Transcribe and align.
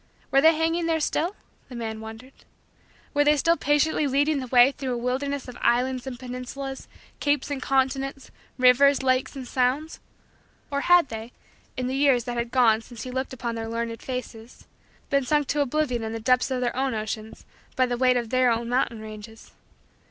Were 0.31 0.41
they 0.41 0.55
hanging 0.55 0.87
there 0.87 0.99
still? 0.99 1.35
the 1.69 1.75
man 1.75 1.99
wondered. 2.01 2.33
Were 3.13 3.23
they 3.23 3.37
still 3.37 3.55
patiently 3.55 4.07
leading 4.07 4.39
the 4.39 4.47
way 4.47 4.71
through 4.71 4.95
a 4.95 4.97
wilderness 4.97 5.47
of 5.47 5.59
islands 5.61 6.07
and 6.07 6.17
peninsulas, 6.19 6.87
capes 7.19 7.51
and 7.51 7.61
continents, 7.61 8.31
rivers, 8.57 9.03
lakes, 9.03 9.35
and 9.35 9.47
sounds? 9.47 9.99
Or 10.71 10.81
had 10.81 11.09
they, 11.09 11.33
in 11.77 11.85
the 11.85 11.93
years 11.95 12.23
that 12.23 12.35
had 12.35 12.49
gone 12.49 12.81
since 12.81 13.03
he 13.03 13.11
looked 13.11 13.31
upon 13.31 13.53
their 13.53 13.69
learned 13.69 14.01
faces, 14.01 14.65
been 15.11 15.23
sunk 15.23 15.45
to 15.49 15.61
oblivion 15.61 16.01
in 16.01 16.13
the 16.13 16.19
depths 16.19 16.49
of 16.49 16.61
their 16.61 16.75
own 16.75 16.95
oceans 16.95 17.45
by 17.75 17.85
the 17.85 17.95
weight 17.95 18.17
of 18.17 18.31
their 18.31 18.49
own 18.49 18.67
mountain 18.69 19.01
ranges? 19.01 19.51